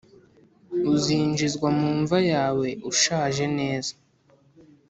uzinjizwa 0.93 1.67
mu 1.79 1.89
mva 2.01 2.19
yawe 2.31 2.67
ushaje 2.91 3.45
neza, 3.57 3.93